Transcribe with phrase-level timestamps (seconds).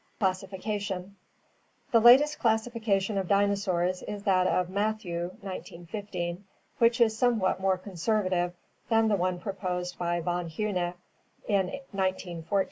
[0.17, 1.15] Classification
[1.91, 6.43] The latest classification of dinosaurs is that of Matthew, 1915,
[6.79, 8.53] which is somewhat more conservative
[8.89, 10.95] than the one proposed by Von Huene
[11.47, 12.45] in 1914.